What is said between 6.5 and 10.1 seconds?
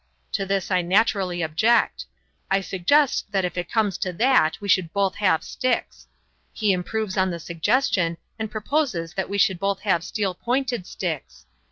He improves on the suggestion and proposes that we should both have